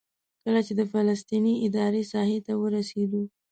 [0.43, 3.21] کله چې د فلسطیني ادارې ساحې ته ورسېدو.